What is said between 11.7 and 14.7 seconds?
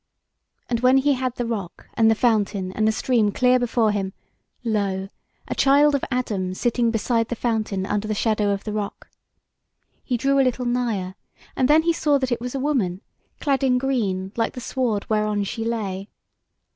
he saw that it was a woman, clad in green like the